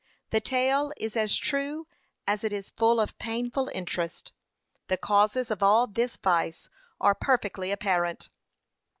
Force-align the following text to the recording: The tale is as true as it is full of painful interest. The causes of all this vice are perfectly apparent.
The 0.31 0.41
tale 0.41 0.91
is 0.97 1.15
as 1.15 1.35
true 1.37 1.85
as 2.25 2.43
it 2.43 2.51
is 2.51 2.71
full 2.71 2.99
of 2.99 3.19
painful 3.19 3.69
interest. 3.71 4.33
The 4.87 4.97
causes 4.97 5.51
of 5.51 5.61
all 5.61 5.85
this 5.85 6.15
vice 6.17 6.69
are 6.99 7.13
perfectly 7.13 7.69
apparent. 7.71 8.29